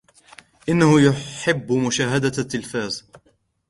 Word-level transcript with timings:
إنه 0.69 1.01
يحب 1.01 1.71
مشاهدة 1.71 2.31
التلفاز. 2.37 3.11